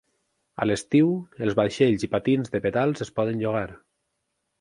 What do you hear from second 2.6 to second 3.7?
pedals es poden llogar.